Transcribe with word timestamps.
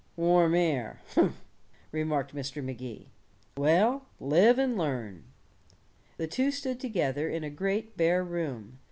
"Warm 0.17 0.55
air 0.55 0.99
humph," 1.13 1.43
remarked 1.91 2.33
Mr. 2.33 2.63
Magee. 2.63 3.11
"Well, 3.55 4.07
live 4.19 4.57
and 4.57 4.75
learn." 4.75 5.25
The 6.17 6.25
two 6.25 6.49
stood 6.49 6.79
together 6.79 7.29
in 7.29 7.43
a 7.43 7.51
great 7.51 7.95
bare 7.97 8.23
room. 8.23 8.79